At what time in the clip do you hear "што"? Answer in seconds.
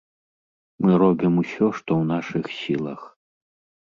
1.79-1.91